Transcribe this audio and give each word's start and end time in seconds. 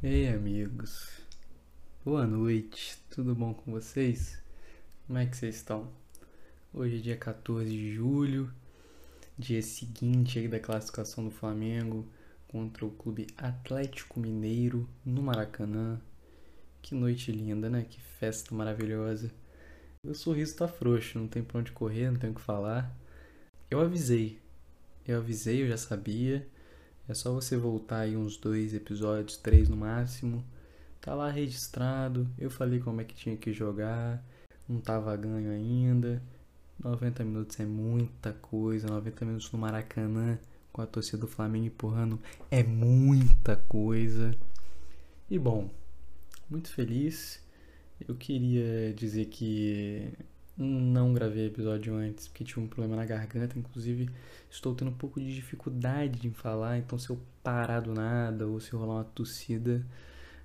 Ei, 0.00 0.28
amigos. 0.28 1.20
Boa 2.04 2.24
noite. 2.24 2.96
Tudo 3.10 3.34
bom 3.34 3.52
com 3.52 3.72
vocês? 3.72 4.40
Como 5.04 5.18
é 5.18 5.26
que 5.26 5.36
vocês 5.36 5.56
estão? 5.56 5.90
Hoje 6.72 6.98
é 6.98 7.00
dia 7.00 7.16
14 7.16 7.68
de 7.68 7.92
julho, 7.92 8.54
dia 9.36 9.60
seguinte 9.60 10.46
da 10.46 10.60
classificação 10.60 11.24
do 11.24 11.32
Flamengo 11.32 12.06
contra 12.46 12.86
o 12.86 12.92
Clube 12.92 13.26
Atlético 13.36 14.20
Mineiro 14.20 14.88
no 15.04 15.24
Maracanã. 15.24 16.00
Que 16.80 16.94
noite 16.94 17.32
linda, 17.32 17.68
né? 17.68 17.84
Que 17.90 18.00
festa 18.00 18.54
maravilhosa. 18.54 19.32
Meu 20.02 20.14
sorriso 20.14 20.56
tá 20.56 20.68
frouxo, 20.68 21.18
não 21.18 21.26
tem 21.26 21.42
pra 21.42 21.58
onde 21.58 21.72
correr, 21.72 22.10
não 22.10 22.18
tem 22.18 22.30
o 22.30 22.34
que 22.34 22.40
falar. 22.40 22.96
Eu 23.70 23.80
avisei. 23.80 24.40
Eu 25.06 25.18
avisei, 25.18 25.62
eu 25.62 25.68
já 25.68 25.76
sabia. 25.76 26.46
É 27.08 27.14
só 27.14 27.32
você 27.32 27.56
voltar 27.56 28.00
aí 28.00 28.16
uns 28.16 28.36
dois 28.36 28.74
episódios, 28.74 29.36
três 29.36 29.68
no 29.68 29.76
máximo. 29.76 30.44
Tá 31.00 31.14
lá 31.14 31.30
registrado. 31.30 32.28
Eu 32.38 32.50
falei 32.50 32.80
como 32.80 33.00
é 33.00 33.04
que 33.04 33.14
tinha 33.14 33.36
que 33.36 33.52
jogar. 33.52 34.22
Não 34.68 34.80
tava 34.80 35.16
ganho 35.16 35.50
ainda. 35.50 36.22
90 36.82 37.24
minutos 37.24 37.58
é 37.58 37.64
muita 37.64 38.32
coisa. 38.32 38.86
90 38.88 39.24
minutos 39.24 39.50
no 39.50 39.58
Maracanã 39.58 40.38
com 40.72 40.82
a 40.82 40.86
torcida 40.86 41.18
do 41.18 41.26
Flamengo 41.26 41.66
empurrando 41.66 42.20
é 42.50 42.62
muita 42.62 43.56
coisa. 43.56 44.34
E 45.28 45.38
bom, 45.38 45.70
muito 46.48 46.70
feliz. 46.70 47.42
Eu 48.06 48.14
queria 48.14 48.92
dizer 48.94 49.26
que 49.26 50.12
não 50.56 51.14
gravei 51.14 51.46
episódio 51.46 51.94
antes 51.94 52.28
porque 52.28 52.44
tive 52.44 52.60
um 52.60 52.66
problema 52.66 52.96
na 52.96 53.04
garganta, 53.04 53.58
inclusive 53.58 54.10
estou 54.50 54.74
tendo 54.74 54.90
um 54.90 54.94
pouco 54.94 55.20
de 55.20 55.32
dificuldade 55.34 56.26
em 56.26 56.32
falar, 56.32 56.78
então 56.78 56.98
se 56.98 57.10
eu 57.10 57.20
parar 57.42 57.80
do 57.80 57.94
nada 57.94 58.46
ou 58.46 58.58
se 58.60 58.70
rolar 58.72 58.96
uma 58.96 59.04
tossida, 59.04 59.84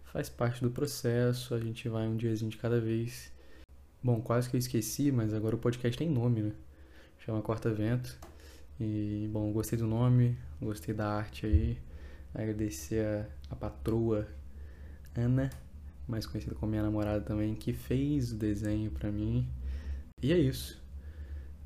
faz 0.05 0.29
parte 0.29 0.61
do 0.61 0.69
processo, 0.69 1.55
a 1.55 1.59
gente 1.59 1.89
vai 1.89 2.07
um 2.07 2.15
diazinho 2.15 2.51
de 2.51 2.57
cada 2.57 2.79
vez. 2.79 3.31
Bom, 4.03 4.21
quase 4.21 4.49
que 4.49 4.55
eu 4.55 4.59
esqueci, 4.59 5.11
mas 5.11 5.33
agora 5.33 5.55
o 5.55 5.59
podcast 5.59 5.97
tem 5.97 6.09
nome, 6.09 6.41
né? 6.41 6.51
Chama 7.19 7.41
Quarta 7.41 7.73
Vento. 7.73 8.19
E, 8.79 9.29
bom, 9.31 9.51
gostei 9.51 9.79
do 9.79 9.87
nome, 9.87 10.37
gostei 10.61 10.93
da 10.93 11.07
arte 11.07 11.45
aí. 11.45 11.77
Agradecer 12.33 13.05
a, 13.05 13.53
a 13.53 13.55
patroa 13.55 14.27
Ana, 15.15 15.49
mais 16.07 16.25
conhecida 16.25 16.55
como 16.55 16.71
minha 16.71 16.83
namorada 16.83 17.21
também, 17.21 17.55
que 17.55 17.73
fez 17.73 18.31
o 18.31 18.35
desenho 18.35 18.91
para 18.91 19.11
mim. 19.11 19.47
E 20.21 20.31
é 20.31 20.37
isso. 20.37 20.81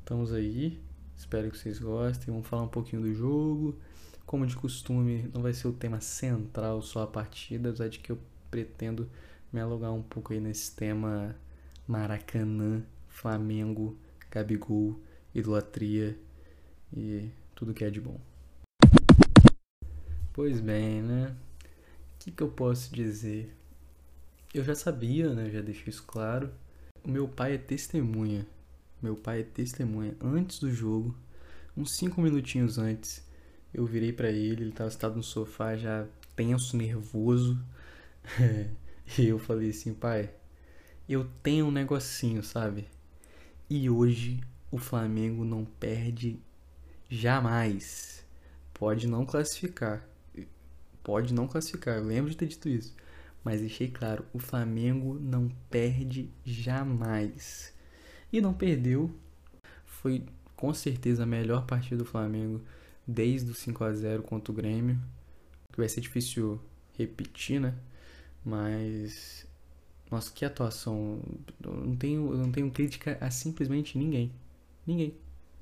Estamos 0.00 0.32
aí. 0.32 0.80
Espero 1.16 1.50
que 1.50 1.58
vocês 1.58 1.78
gostem. 1.78 2.32
Vamos 2.32 2.48
falar 2.48 2.62
um 2.62 2.68
pouquinho 2.68 3.02
do 3.02 3.12
jogo. 3.14 3.78
Como 4.24 4.46
de 4.46 4.56
costume, 4.56 5.30
não 5.32 5.42
vai 5.42 5.52
ser 5.52 5.68
o 5.68 5.72
tema 5.72 6.00
central 6.00 6.82
só 6.82 7.02
a 7.02 7.06
partida, 7.06 7.70
apesar 7.70 7.88
de 7.88 7.98
que 7.98 8.12
eu 8.12 8.18
pretendo 8.50 9.08
me 9.52 9.60
alugar 9.60 9.92
um 9.92 10.02
pouco 10.02 10.32
aí 10.32 10.40
nesse 10.40 10.74
tema 10.74 11.34
Maracanã, 11.86 12.82
Flamengo, 13.08 13.96
Gabigol, 14.30 15.00
idolatria 15.34 16.18
e 16.94 17.30
tudo 17.54 17.72
que 17.72 17.84
é 17.84 17.90
de 17.90 18.00
bom. 18.00 18.20
Pois 20.32 20.60
bem, 20.60 21.02
né? 21.02 21.34
O 22.14 22.18
que, 22.18 22.30
que 22.30 22.42
eu 22.42 22.48
posso 22.48 22.94
dizer? 22.94 23.57
Eu 24.52 24.64
já 24.64 24.74
sabia, 24.74 25.32
né? 25.34 25.50
Já 25.50 25.60
deixei 25.60 25.88
isso 25.88 26.04
claro 26.04 26.50
o 27.08 27.10
meu 27.10 27.26
pai 27.26 27.54
é 27.54 27.58
testemunha. 27.58 28.46
Meu 29.00 29.16
pai 29.16 29.40
é 29.40 29.42
testemunha. 29.42 30.14
Antes 30.20 30.58
do 30.58 30.70
jogo, 30.70 31.16
uns 31.76 31.96
cinco 31.96 32.20
minutinhos 32.20 32.78
antes, 32.78 33.26
eu 33.72 33.86
virei 33.86 34.12
para 34.12 34.30
ele, 34.30 34.64
ele 34.64 34.72
tava 34.72 34.90
sentado 34.90 35.16
no 35.16 35.22
sofá 35.22 35.76
já 35.76 36.06
tenso, 36.36 36.76
nervoso. 36.76 37.58
e 39.18 39.26
eu 39.26 39.38
falei 39.38 39.70
assim, 39.70 39.94
pai, 39.94 40.30
eu 41.08 41.28
tenho 41.42 41.66
um 41.66 41.70
negocinho, 41.70 42.42
sabe? 42.42 42.86
E 43.70 43.88
hoje 43.88 44.40
o 44.70 44.78
Flamengo 44.78 45.44
não 45.44 45.64
perde 45.64 46.38
jamais. 47.08 48.24
Pode 48.74 49.06
não 49.06 49.24
classificar. 49.24 50.06
Pode 51.02 51.32
não 51.32 51.48
classificar. 51.48 51.96
Eu 51.96 52.04
lembro 52.04 52.30
de 52.30 52.36
ter 52.36 52.46
dito 52.46 52.68
isso 52.68 52.94
mas 53.44 53.60
deixei 53.60 53.88
claro, 53.88 54.24
o 54.32 54.38
Flamengo 54.38 55.18
não 55.20 55.48
perde 55.70 56.30
jamais. 56.44 57.72
E 58.32 58.40
não 58.40 58.52
perdeu. 58.52 59.10
Foi 59.84 60.24
com 60.54 60.72
certeza 60.74 61.22
a 61.22 61.26
melhor 61.26 61.66
partida 61.66 61.96
do 61.96 62.04
Flamengo 62.04 62.62
desde 63.06 63.50
o 63.50 63.54
5 63.54 63.84
a 63.84 63.92
0 63.92 64.22
contra 64.22 64.52
o 64.52 64.54
Grêmio. 64.54 65.00
Que 65.72 65.78
vai 65.78 65.88
ser 65.88 66.00
difícil 66.00 66.60
repetir, 66.96 67.60
né? 67.60 67.74
Mas 68.44 69.46
nossa, 70.10 70.32
que 70.32 70.44
atuação. 70.44 71.20
Eu 71.62 71.72
não 71.72 71.96
tenho, 71.96 72.36
não 72.36 72.50
tenho 72.50 72.70
crítica 72.70 73.18
a 73.20 73.30
simplesmente 73.30 73.98
ninguém. 73.98 74.32
Ninguém. 74.86 75.14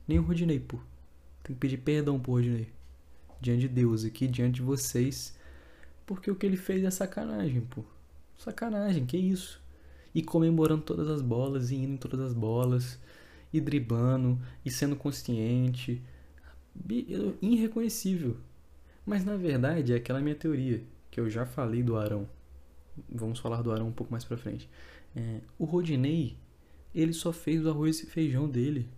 Nem 0.07 0.19
o 0.19 0.23
Rodinei, 0.23 0.61
pô. 0.61 0.79
Tem 1.43 1.55
que 1.55 1.61
pedir 1.61 1.79
perdão 1.79 2.19
pro 2.19 2.33
Rodinei. 2.33 2.69
Diante 3.41 3.63
de 3.63 3.69
Deus 3.69 4.05
aqui, 4.05 4.27
diante 4.27 4.57
de 4.57 4.63
vocês 4.63 5.36
porque 6.07 6.31
o 6.31 6.37
que 6.37 6.47
ele 6.47 6.57
fez 6.57 6.85
é 6.85 6.91
sacanagem, 6.91 7.61
pô. 7.63 7.83
Sacanagem, 8.39 9.05
que 9.05 9.17
isso? 9.17 9.61
E 10.15 10.23
comemorando 10.23 10.83
todas 10.83 11.09
as 11.09 11.21
bolas, 11.21 11.71
e 11.71 11.77
indo 11.77 11.95
em 11.95 11.97
todas 11.97 12.21
as 12.21 12.33
bolas, 12.33 12.99
e 13.53 13.61
driblando, 13.61 14.41
e 14.65 14.71
sendo 14.71 14.97
consciente. 14.97 16.01
Irreconhecível. 17.43 18.37
Mas 19.05 19.25
na 19.25 19.37
verdade 19.37 19.93
é 19.93 19.97
aquela 19.97 20.21
minha 20.21 20.35
teoria, 20.35 20.83
que 21.11 21.21
eu 21.21 21.29
já 21.29 21.45
falei 21.45 21.83
do 21.83 21.97
Arão. 21.97 22.29
Vamos 23.09 23.39
falar 23.39 23.63
do 23.63 23.73
Arão 23.73 23.89
um 23.89 23.93
pouco 23.93 24.13
mais 24.13 24.25
pra 24.25 24.37
frente. 24.37 24.69
É, 25.15 25.41
o 25.59 25.65
Rodinei, 25.65 26.37
ele 26.95 27.13
só 27.13 27.33
fez 27.33 27.65
o 27.65 27.71
arroz 27.71 28.03
e 28.03 28.07
feijão 28.07 28.49
dele. 28.49 28.89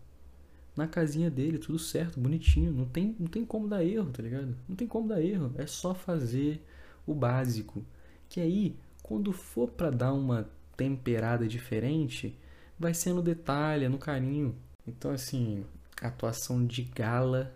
Na 0.77 0.87
casinha 0.87 1.31
dele, 1.31 1.59
tudo 1.59 1.79
certo, 1.79 2.21
bonitinho. 2.21 2.73
Não 2.73 2.85
tem, 2.85 3.17
não 3.19 3.27
tem 3.27 3.45
como 3.45 3.67
dar 3.67 3.85
erro, 3.85 4.11
tá 4.11 4.23
ligado? 4.23 4.57
Não 4.69 4.77
tem 4.77 4.87
como 4.87 5.09
dar 5.09 5.21
erro. 5.21 5.53
É 5.57 5.67
só 5.67 5.95
fazer 5.95 6.63
o 7.11 7.15
básico. 7.15 7.85
Que 8.29 8.41
aí, 8.41 8.77
quando 9.03 9.33
for 9.33 9.71
para 9.71 9.91
dar 9.91 10.13
uma 10.13 10.49
temperada 10.77 11.49
diferente, 11.49 12.39
vai 12.79 12.95
ser 12.95 13.13
no 13.13 13.23
detalhe, 13.23 13.87
é 13.87 13.89
no 13.89 13.99
carinho. 13.99 14.55
Então, 14.87 15.11
assim, 15.11 15.65
atuação 16.01 16.65
de 16.65 16.83
gala 16.83 17.53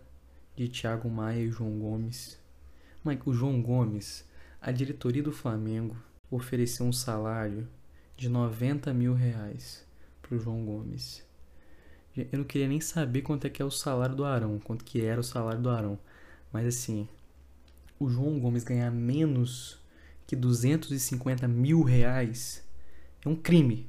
de 0.57 0.69
Thiago 0.69 1.09
Maia 1.09 1.41
e 1.41 1.51
João 1.51 1.79
Gomes. 1.79 2.41
Mas 3.05 3.19
o 3.25 3.33
João 3.33 3.61
Gomes, 3.63 4.25
a 4.61 4.73
diretoria 4.73 5.23
do 5.23 5.33
Flamengo 5.33 5.97
ofereceu 6.31 6.87
um 6.87 6.93
salário 6.93 7.69
de 8.17 8.29
90 8.29 8.93
mil 8.95 9.15
reais 9.15 9.87
pro 10.21 10.39
João 10.39 10.65
Gomes. 10.65 11.25
Eu 12.17 12.39
não 12.39 12.45
queria 12.45 12.69
nem 12.69 12.81
saber 12.81 13.23
quanto 13.23 13.47
é 13.47 13.51
que 13.51 13.63
é 13.63 13.65
o 13.65 13.71
salário 13.71 14.15
do 14.15 14.25
Arão, 14.25 14.59
quanto 14.59 14.85
que 14.85 15.03
era 15.03 15.21
o 15.21 15.25
salário 15.25 15.61
do 15.61 15.71
Arão. 15.71 15.99
Mas 16.53 16.67
assim, 16.67 17.09
o 18.03 18.11
João 18.11 18.41
Gomes 18.41 18.65
ganhar 18.65 18.91
menos 18.91 19.79
que 20.27 20.35
250 20.35 21.47
mil 21.47 21.83
reais 21.83 22.67
é 23.25 23.29
um 23.29 23.37
crime. 23.37 23.89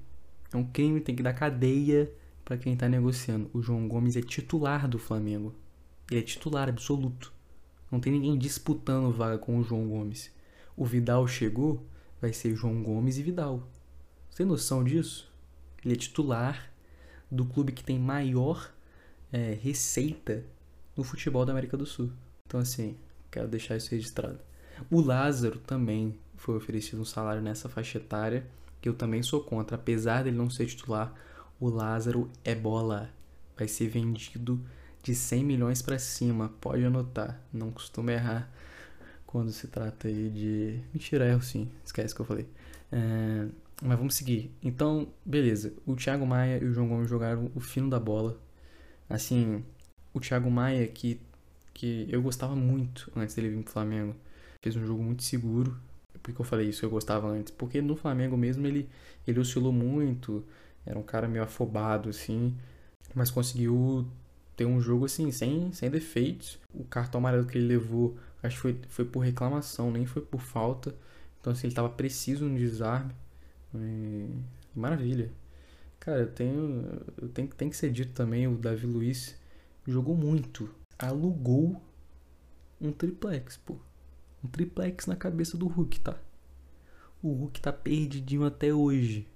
É 0.52 0.58
um 0.58 0.64
crime, 0.64 1.02
tem 1.02 1.16
que 1.16 1.24
dar 1.24 1.34
cadeia 1.34 2.12
para 2.46 2.58
quem 2.58 2.74
está 2.74 2.88
negociando. 2.88 3.50
O 3.54 3.62
João 3.62 3.88
Gomes 3.88 4.16
é 4.16 4.22
titular 4.22 4.88
do 4.88 5.00
Flamengo. 5.00 5.56
Ele 6.12 6.20
é 6.20 6.24
titular 6.24 6.70
absoluto. 6.70 7.34
Não 7.92 8.00
tem 8.00 8.14
ninguém 8.14 8.38
disputando 8.38 9.12
vaga 9.12 9.38
com 9.38 9.58
o 9.58 9.64
João 9.64 9.88
Gomes. 9.88 10.32
O 10.78 10.86
Vidal 10.86 11.28
chegou, 11.28 11.84
vai 12.22 12.34
ser 12.34 12.56
João 12.56 12.84
Gomes 12.84 13.18
e 13.18 13.24
Vidal. 13.24 13.68
Você 14.30 14.38
tem 14.38 14.46
noção 14.46 14.84
disso? 14.84 15.32
Ele 15.84 15.96
é 15.96 15.98
titular 15.98 16.72
do 17.32 17.46
clube 17.46 17.72
que 17.72 17.84
tem 17.84 17.98
maior 17.98 18.72
é, 19.32 19.58
receita 19.60 20.46
no 20.96 21.04
futebol 21.04 21.46
da 21.46 21.52
América 21.52 21.76
do 21.76 21.86
Sul. 21.86 22.12
Então, 22.46 22.60
assim, 22.60 22.96
Quero 23.34 23.48
deixar 23.48 23.76
isso 23.76 23.90
registrado. 23.90 24.38
O 24.92 25.02
Lázaro 25.02 25.58
também 25.58 26.20
foi 26.36 26.56
oferecido 26.56 27.02
um 27.02 27.06
salário 27.06 27.42
nessa 27.42 27.68
faixa 27.68 27.98
etária, 27.98 28.46
que 28.80 28.88
eu 28.88 28.94
também 28.94 29.24
sou 29.24 29.42
contra. 29.42 29.76
Apesar 29.76 30.24
dele 30.24 30.38
não 30.38 30.52
ser 30.52 30.68
titular, 30.68 31.12
o 31.60 31.68
Lázaro 31.68 32.30
é 32.46 32.54
bola. 32.54 33.10
Vai 33.58 33.68
ser 33.68 33.88
vendido 33.88 34.64
de 35.02 35.16
100 35.16 35.46
milhões 35.46 35.82
para 35.82 35.98
cima. 35.98 36.54
Pode 36.62 36.86
anotar. 36.86 37.42
Não 37.52 37.72
costumo 37.72 38.12
errar 38.12 38.52
quando 39.26 39.52
se 39.52 39.68
trata 39.68 40.08
aí 40.08 40.30
de. 40.30 40.80
Mentira, 40.94 41.28
erro 41.28 41.42
sim. 41.42 41.72
Esquece 41.84 42.14
que 42.14 42.22
eu 42.22 42.26
falei. 42.28 42.48
É... 42.92 43.48
Mas 43.82 43.98
vamos 43.98 44.14
seguir. 44.14 44.56
Então, 44.62 45.08
beleza. 45.26 45.74
O 45.88 45.96
Thiago 45.96 46.28
Maia 46.28 46.60
e 46.62 46.66
o 46.66 46.72
João 46.72 46.88
Gomes 46.88 47.10
jogaram 47.10 47.50
o 47.56 47.60
fino 47.60 47.90
da 47.90 48.00
bola. 48.00 48.40
Assim, 49.10 49.66
o 50.14 50.20
Thiago 50.20 50.52
Maia 50.52 50.88
que 50.88 51.20
que 51.74 52.08
eu 52.10 52.22
gostava 52.22 52.56
muito 52.56 53.12
antes 53.16 53.36
dele 53.36 53.50
vir 53.50 53.64
pro 53.64 53.74
Flamengo. 53.74 54.16
Fez 54.62 54.76
um 54.76 54.86
jogo 54.86 55.04
muito 55.04 55.24
seguro. 55.24 55.78
Por 56.22 56.34
que 56.34 56.40
eu 56.40 56.46
falei 56.46 56.70
isso 56.70 56.86
eu 56.86 56.90
gostava 56.90 57.28
antes? 57.28 57.52
Porque 57.52 57.82
no 57.82 57.96
Flamengo 57.96 58.38
mesmo 58.38 58.66
ele, 58.66 58.90
ele 59.28 59.40
oscilou 59.40 59.74
muito, 59.74 60.46
era 60.86 60.98
um 60.98 61.04
cara 61.04 61.28
meio 61.28 61.44
afobado, 61.44 62.10
assim. 62.10 62.56
mas 63.16 63.32
conseguiu 63.32 64.08
ter 64.56 64.66
um 64.66 64.80
jogo 64.80 65.06
assim, 65.06 65.32
sem, 65.32 65.72
sem 65.74 65.90
defeitos. 65.90 66.60
O 66.74 66.84
cartão 66.86 67.20
amarelo 67.20 67.46
que 67.46 67.58
ele 67.58 67.68
levou, 67.68 68.18
acho 68.42 68.56
que 68.56 68.62
foi, 68.62 68.80
foi 68.90 69.06
por 69.06 69.20
reclamação, 69.22 69.92
nem 69.92 70.06
foi 70.06 70.22
por 70.22 70.42
falta. 70.42 70.96
Então, 71.42 71.54
assim, 71.54 71.68
ele 71.68 71.74
estava 71.74 71.90
preciso 71.90 72.46
no 72.46 72.58
desarme. 72.58 73.14
E... 73.76 74.30
Maravilha. 74.76 75.32
Cara, 76.00 76.20
eu 76.22 76.32
tenho, 76.32 77.02
eu 77.22 77.30
tenho, 77.30 77.48
tem 77.50 77.70
que 77.70 77.78
ser 77.78 77.92
dito 77.92 78.14
também, 78.14 78.48
o 78.48 78.58
Davi 78.58 78.86
Luiz 78.86 79.36
jogou 79.88 80.16
muito. 80.16 80.70
Alugou 81.04 81.82
um 82.80 82.92
triplex, 82.92 83.58
pô. 83.58 83.78
Um 84.44 84.48
triplex 84.48 85.06
na 85.06 85.16
cabeça 85.16 85.58
do 85.58 85.68
Hulk, 85.68 86.00
tá? 86.00 86.18
O 87.22 87.34
Hulk 87.34 87.62
tá 87.62 87.74
perdidinho 87.74 88.46
até 88.46 88.74
hoje. 88.74 89.28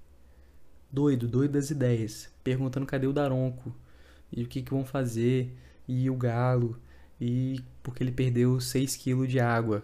Doido, 0.92 1.28
doido 1.28 1.52
das 1.52 1.69
ideias. 1.69 2.30
Perguntando 2.44 2.86
cadê 2.86 3.08
o 3.08 3.14
Daronco. 3.14 3.75
E 4.31 4.44
o 4.44 4.48
que 4.48 4.62
que 4.62 4.72
vão 4.72 4.86
fazer. 4.86 5.54
E 5.88 6.10
o 6.10 6.16
Galo. 6.16 6.80
E 7.19 7.62
porque 7.84 8.04
ele 8.04 8.12
perdeu 8.12 8.60
6 8.60 8.96
quilos 8.96 9.30
de 9.30 9.40
água. 9.40 9.84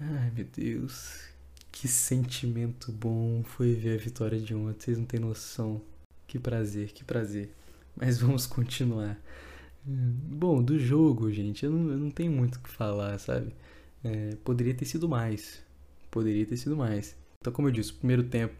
Ai, 0.00 0.30
meu 0.30 0.44
Deus. 0.44 1.28
Que 1.70 1.86
sentimento 1.88 2.90
bom 2.90 3.42
foi 3.44 3.74
ver 3.74 3.98
a 3.98 4.02
vitória 4.02 4.40
de 4.40 4.54
ontem. 4.54 4.84
Vocês 4.84 4.98
não 4.98 5.04
têm 5.04 5.20
noção. 5.20 5.82
Que 6.26 6.38
prazer, 6.38 6.92
que 6.92 7.04
prazer. 7.04 7.50
Mas 7.94 8.18
vamos 8.18 8.46
continuar. 8.46 9.18
Bom, 9.88 10.64
do 10.64 10.76
jogo, 10.80 11.30
gente, 11.30 11.64
eu 11.64 11.70
não, 11.70 11.92
eu 11.92 11.96
não 11.96 12.10
tenho 12.10 12.32
muito 12.32 12.56
o 12.56 12.60
que 12.60 12.68
falar, 12.68 13.16
sabe? 13.20 13.54
É, 14.02 14.34
poderia 14.42 14.74
ter 14.74 14.84
sido 14.84 15.08
mais. 15.08 15.62
Poderia 16.10 16.44
ter 16.44 16.56
sido 16.56 16.76
mais. 16.76 17.16
Então, 17.40 17.52
como 17.52 17.68
eu 17.68 17.72
disse, 17.72 17.92
primeiro 17.92 18.24
tempo, 18.24 18.54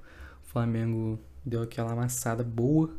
o 0.44 0.46
Flamengo 0.46 1.18
deu 1.44 1.62
aquela 1.62 1.92
amassada 1.92 2.44
boa. 2.44 2.94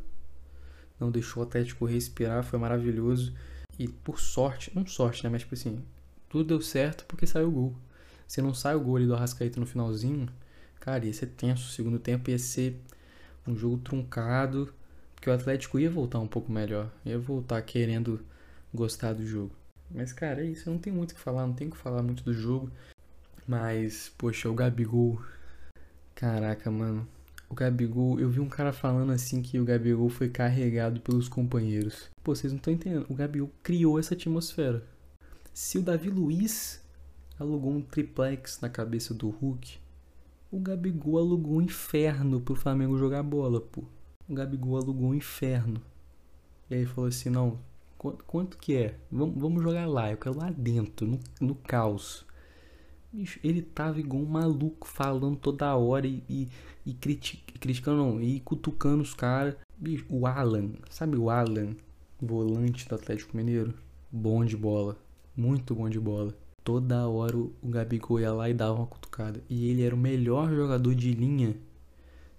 Não 1.00 1.10
deixou 1.10 1.42
o 1.42 1.46
Atlético 1.46 1.86
respirar, 1.86 2.44
foi 2.44 2.60
maravilhoso. 2.60 3.34
E 3.80 3.88
por 3.88 4.20
sorte, 4.20 4.74
não 4.76 4.86
sorte, 4.86 5.24
né? 5.24 5.30
Mas 5.30 5.44
tipo 5.44 5.54
assim, 5.54 5.82
tudo 6.28 6.44
deu 6.44 6.62
certo 6.62 7.06
porque 7.06 7.26
saiu 7.26 7.48
o 7.48 7.52
gol. 7.52 7.76
Se 8.28 8.42
não 8.42 8.54
sai 8.54 8.76
o 8.76 8.82
gol 8.82 8.98
ali 8.98 9.06
do 9.06 9.16
Arrascaeta 9.16 9.58
no 9.58 9.66
finalzinho, 9.66 10.28
cara, 10.82 11.06
ia 11.06 11.14
ser 11.14 11.28
tenso. 11.28 11.70
O 11.70 11.72
segundo 11.72 11.98
tempo 11.98 12.30
ia 12.30 12.40
ser 12.40 12.78
um 13.48 13.56
jogo 13.56 13.78
truncado 13.78 14.74
porque 15.28 15.32
o 15.32 15.34
Atlético 15.34 15.78
ia 15.78 15.90
voltar 15.90 16.20
um 16.20 16.28
pouco 16.28 16.50
melhor. 16.50 16.90
Ia 17.06 17.20
voltar 17.20 17.62
querendo 17.62 18.22
gostar 18.74 19.12
do 19.12 19.26
jogo. 19.26 19.52
Mas, 19.92 20.14
cara, 20.14 20.42
é 20.42 20.46
isso. 20.46 20.70
Não 20.72 20.78
tenho 20.78 20.96
muito 20.96 21.12
o 21.12 21.16
que 21.16 21.20
falar. 21.20 21.46
Não 21.46 21.54
tenho 21.54 21.70
que 21.70 21.76
falar 21.76 22.02
muito 22.02 22.24
do 22.24 22.34
jogo. 22.34 22.72
Mas, 23.46 24.10
poxa, 24.18 24.50
o 24.50 24.54
Gabigol. 24.54 25.22
Caraca, 26.16 26.72
mano. 26.72 27.06
O 27.50 27.54
Gabigol, 27.54 28.18
eu 28.22 28.30
vi 28.30 28.40
um 28.40 28.48
cara 28.48 28.72
falando 28.72 29.12
assim 29.12 29.42
que 29.42 29.60
o 29.60 29.66
Gabigol 29.66 30.08
foi 30.08 30.30
carregado 30.30 31.02
pelos 31.02 31.28
companheiros. 31.28 32.10
Pô, 32.24 32.34
vocês 32.34 32.54
não 32.54 32.58
estão 32.58 32.72
entendendo. 32.72 33.06
O 33.10 33.14
Gabigol 33.14 33.52
criou 33.62 34.00
essa 34.00 34.14
atmosfera. 34.14 34.82
Se 35.54 35.78
o 35.78 35.82
Davi 35.82 36.10
Luiz 36.10 36.82
alugou 37.38 37.74
um 37.74 37.82
triplex 37.82 38.62
na 38.62 38.70
cabeça 38.70 39.14
do 39.14 39.30
Hulk, 39.30 39.78
o 40.50 40.58
Gabigol 40.58 41.18
alugou 41.18 41.58
um 41.58 41.64
inferno 41.64 42.40
pro 42.40 42.56
Flamengo 42.56 42.98
jogar 42.98 43.24
bola, 43.24 43.60
pô 43.60 43.84
o 44.28 44.34
Gabigol 44.34 44.78
alugou 44.78 45.10
um 45.10 45.16
inferno. 45.16 45.82
E 46.70 46.76
aí 46.76 46.86
falou 46.86 47.08
assim, 47.08 47.30
não, 47.30 47.60
quanto, 47.98 48.24
quanto 48.26 48.58
que 48.58 48.76
é? 48.76 48.96
Vamos, 49.12 49.40
vamos 49.40 49.64
jogar 49.64 49.88
lá, 49.88 50.12
eu 50.12 50.18
quero 50.18 50.38
lá 50.38 50.52
dentro, 50.52 51.08
no, 51.08 51.20
no 51.40 51.56
caos. 51.56 52.26
Bicho, 53.12 53.40
ele 53.44 53.62
tava 53.62 54.00
igual 54.00 54.22
um 54.22 54.26
maluco, 54.26 54.88
falando 54.88 55.38
toda 55.38 55.76
hora 55.76 56.06
e, 56.06 56.24
e, 56.28 56.50
e 56.86 56.94
criticando, 56.94 57.98
não, 57.98 58.22
e 58.22 58.40
cutucando 58.42 59.02
os 59.02 59.14
caras. 59.14 59.56
O 60.10 60.28
Alan, 60.28 60.72
sabe 60.90 61.18
o 61.18 61.30
Alan, 61.30 61.76
volante 62.22 62.88
do 62.88 62.96
Atlético 62.96 63.38
Mineiro? 63.38 63.74
Bom 64.12 64.44
de 64.44 64.58
bola, 64.58 64.98
muito 65.36 65.74
bom 65.74 65.90
de 65.90 66.00
bola. 66.00 66.34
Toda 66.64 67.08
hora 67.08 67.38
o 67.38 67.54
Gabigol 67.64 68.20
ia 68.20 68.34
lá 68.34 68.50
e 68.50 68.54
dava 68.54 68.74
uma 68.74 68.88
cutucada. 68.88 69.42
E 69.50 69.70
ele 69.70 69.84
era 69.84 69.96
o 69.96 69.98
melhor 69.98 70.54
jogador 70.54 70.94
de 70.94 71.14
linha 71.14 71.56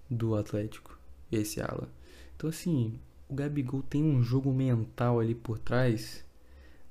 do 0.07 0.35
Atlético 0.35 0.98
esse 1.31 1.61
Alan. 1.61 1.87
Então, 2.35 2.49
assim, 2.49 2.99
o 3.27 3.33
Gabigol 3.33 3.83
tem 3.83 4.03
um 4.03 4.23
jogo 4.23 4.53
mental 4.53 5.19
ali 5.19 5.35
por 5.35 5.59
trás 5.59 6.25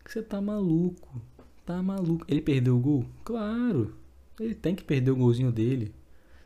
que 0.04 0.12
você 0.12 0.22
tá 0.22 0.40
maluco. 0.40 1.20
Tá 1.66 1.82
maluco. 1.82 2.24
Ele 2.26 2.40
perdeu 2.40 2.76
o 2.76 2.80
gol? 2.80 3.04
Claro. 3.24 3.94
Ele 4.40 4.54
tem 4.54 4.74
que 4.74 4.82
perder 4.82 5.10
o 5.10 5.16
golzinho 5.16 5.52
dele. 5.52 5.92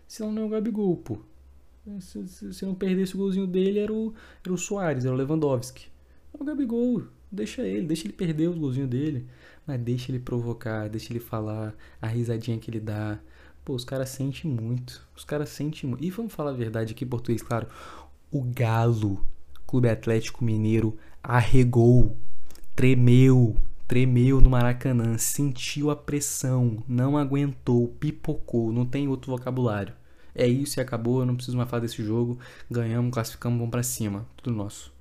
Senão 0.08 0.32
não 0.32 0.42
é 0.42 0.44
o 0.46 0.48
Gabigol, 0.48 0.96
pô. 0.96 1.18
Se, 2.00 2.26
se, 2.26 2.54
se 2.54 2.64
não 2.64 2.74
perdesse 2.74 3.14
o 3.14 3.18
golzinho 3.18 3.46
dele, 3.46 3.78
era 3.78 3.92
o, 3.92 4.12
era 4.44 4.52
o 4.52 4.58
Soares, 4.58 5.04
era 5.04 5.14
o 5.14 5.16
Lewandowski. 5.16 5.86
É 6.34 6.42
o 6.42 6.44
Gabigol. 6.44 7.04
Deixa 7.30 7.62
ele, 7.62 7.86
deixa 7.86 8.06
ele 8.06 8.12
perder 8.12 8.48
o 8.48 8.54
golzinho 8.54 8.86
dele. 8.86 9.26
Mas 9.66 9.80
deixa 9.80 10.10
ele 10.10 10.18
provocar, 10.18 10.88
deixa 10.88 11.12
ele 11.12 11.20
falar, 11.20 11.74
a 12.00 12.06
risadinha 12.06 12.58
que 12.58 12.70
ele 12.70 12.80
dá. 12.80 13.20
Pô, 13.64 13.74
os 13.74 13.84
caras 13.84 14.08
sentem 14.08 14.50
muito. 14.50 15.06
Os 15.16 15.24
caras 15.24 15.48
sentem 15.50 15.88
muito. 15.88 16.04
E 16.04 16.10
vamos 16.10 16.32
falar 16.32 16.50
a 16.50 16.54
verdade 16.54 16.92
aqui 16.92 17.04
em 17.04 17.08
português, 17.08 17.42
claro. 17.42 17.68
O 18.30 18.42
Galo, 18.42 19.24
Clube 19.66 19.88
Atlético 19.88 20.44
Mineiro, 20.44 20.98
arregou, 21.22 22.16
tremeu, 22.74 23.56
tremeu 23.86 24.40
no 24.40 24.50
Maracanã, 24.50 25.16
sentiu 25.16 25.90
a 25.90 25.96
pressão, 25.96 26.82
não 26.88 27.16
aguentou, 27.16 27.88
pipocou, 28.00 28.72
não 28.72 28.84
tem 28.84 29.06
outro 29.06 29.30
vocabulário. 29.30 29.94
É 30.34 30.46
isso 30.46 30.80
e 30.80 30.82
acabou, 30.82 31.20
eu 31.20 31.26
não 31.26 31.36
preciso 31.36 31.56
mais 31.56 31.68
falar 31.68 31.82
desse 31.82 32.02
jogo. 32.02 32.38
Ganhamos, 32.70 33.12
classificamos, 33.12 33.58
vamos 33.58 33.70
pra 33.70 33.82
cima. 33.82 34.26
Tudo 34.36 34.56
nosso. 34.56 34.92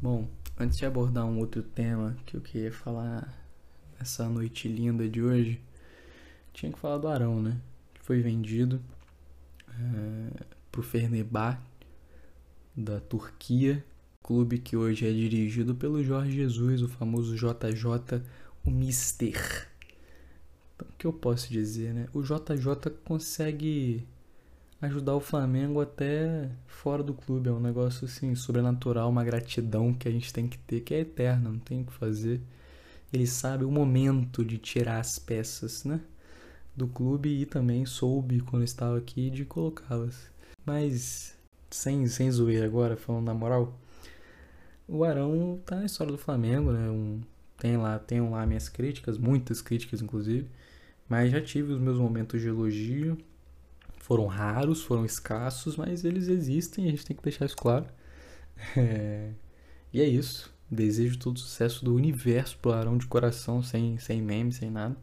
Bom, 0.00 0.28
antes 0.58 0.76
de 0.76 0.84
abordar 0.84 1.24
um 1.24 1.38
outro 1.38 1.62
tema 1.62 2.16
que 2.26 2.36
eu 2.36 2.40
queria 2.40 2.72
falar 2.72 3.32
essa 4.00 4.28
noite 4.28 4.66
linda 4.66 5.08
de 5.08 5.22
hoje, 5.22 5.60
tinha 6.52 6.72
que 6.72 6.78
falar 6.78 6.98
do 6.98 7.08
Arão, 7.08 7.40
né? 7.40 7.58
Que 7.94 8.02
foi 8.02 8.20
vendido 8.20 8.80
é, 9.68 10.44
pro 10.70 10.82
Fernebah 10.82 11.60
da 12.76 13.00
Turquia, 13.00 13.84
clube 14.22 14.58
que 14.58 14.76
hoje 14.76 15.06
é 15.06 15.12
dirigido 15.12 15.74
pelo 15.74 16.02
Jorge 16.02 16.32
Jesus, 16.32 16.82
o 16.82 16.88
famoso 16.88 17.36
JJ, 17.36 18.22
o 18.64 18.70
Mister. 18.70 19.68
Então, 20.74 20.88
o 20.88 20.92
que 20.96 21.06
eu 21.06 21.12
posso 21.12 21.50
dizer, 21.50 21.92
né? 21.92 22.06
O 22.12 22.22
JJ 22.22 22.90
consegue 23.04 24.06
ajudar 24.80 25.14
o 25.14 25.20
Flamengo 25.20 25.80
até 25.80 26.50
fora 26.66 27.02
do 27.02 27.14
clube. 27.14 27.48
É 27.48 27.52
um 27.52 27.60
negócio 27.60 28.06
assim, 28.06 28.34
sobrenatural, 28.34 29.08
uma 29.08 29.24
gratidão 29.24 29.94
que 29.94 30.08
a 30.08 30.10
gente 30.10 30.32
tem 30.32 30.48
que 30.48 30.58
ter, 30.58 30.80
que 30.80 30.94
é 30.94 31.00
eterna, 31.00 31.50
não 31.50 31.58
tem 31.58 31.82
o 31.82 31.84
que 31.84 31.92
fazer. 31.92 32.40
Ele 33.12 33.26
sabe 33.26 33.64
o 33.64 33.70
momento 33.70 34.44
de 34.44 34.58
tirar 34.58 34.98
as 34.98 35.18
peças, 35.18 35.84
né? 35.84 36.00
Do 36.74 36.88
clube 36.88 37.28
e 37.28 37.46
também 37.46 37.84
soube, 37.86 38.40
quando 38.40 38.64
estava 38.64 38.96
aqui, 38.96 39.30
de 39.30 39.44
colocá-las. 39.44 40.30
Mas, 40.64 41.36
sem, 41.70 42.06
sem 42.06 42.30
zoeira 42.30 42.66
agora, 42.66 42.96
falando 42.96 43.26
na 43.26 43.34
moral, 43.34 43.78
o 44.88 45.04
Arão 45.04 45.60
tá 45.64 45.76
na 45.76 45.86
história 45.86 46.12
do 46.12 46.18
Flamengo, 46.18 46.72
né? 46.72 46.88
Um, 46.90 47.20
tem 47.58 47.76
lá, 47.76 47.98
tenho 47.98 48.30
lá 48.30 48.44
minhas 48.46 48.68
críticas, 48.68 49.18
muitas 49.18 49.62
críticas 49.62 50.02
inclusive, 50.02 50.48
mas 51.08 51.30
já 51.30 51.40
tive 51.40 51.72
os 51.72 51.80
meus 51.80 51.98
momentos 51.98 52.40
de 52.40 52.48
elogio. 52.48 53.18
Foram 53.98 54.26
raros, 54.26 54.82
foram 54.82 55.04
escassos, 55.04 55.76
mas 55.76 56.04
eles 56.04 56.28
existem, 56.28 56.86
a 56.86 56.90
gente 56.90 57.06
tem 57.06 57.16
que 57.16 57.22
deixar 57.22 57.46
isso 57.46 57.56
claro. 57.56 57.86
É... 58.76 59.32
E 59.92 60.00
é 60.00 60.04
isso. 60.06 60.52
Desejo 60.70 61.18
todo 61.18 61.36
o 61.36 61.40
sucesso 61.40 61.84
do 61.84 61.94
universo 61.94 62.56
pro 62.58 62.72
Arão 62.72 62.96
de 62.96 63.06
coração, 63.06 63.62
sem, 63.62 63.98
sem 63.98 64.22
meme, 64.22 64.52
sem 64.52 64.70
nada. 64.70 64.96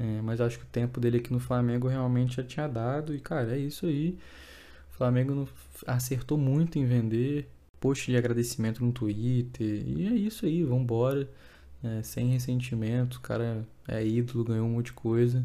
É, 0.00 0.22
mas 0.22 0.40
acho 0.40 0.58
que 0.58 0.64
o 0.64 0.68
tempo 0.68 0.98
dele 0.98 1.18
aqui 1.18 1.30
no 1.30 1.38
Flamengo 1.38 1.86
realmente 1.86 2.36
já 2.36 2.42
tinha 2.42 2.66
dado. 2.66 3.14
E, 3.14 3.20
cara, 3.20 3.54
é 3.54 3.58
isso 3.58 3.84
aí. 3.84 4.18
O 4.90 4.96
Flamengo 4.96 5.46
acertou 5.86 6.38
muito 6.38 6.78
em 6.78 6.86
vender. 6.86 7.46
Post 7.78 8.10
de 8.10 8.16
agradecimento 8.16 8.82
no 8.82 8.92
Twitter. 8.92 9.82
E 9.86 10.06
é 10.06 10.12
isso 10.12 10.46
aí, 10.46 10.64
vambora. 10.64 11.28
É, 11.84 12.02
sem 12.02 12.30
ressentimento. 12.30 13.18
O 13.18 13.20
cara 13.20 13.66
é 13.86 14.02
ídolo, 14.02 14.44
ganhou 14.44 14.66
um 14.66 14.70
monte 14.70 14.86
de 14.86 14.92
coisa. 14.94 15.44